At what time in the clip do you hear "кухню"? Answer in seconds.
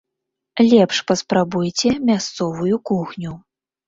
2.91-3.35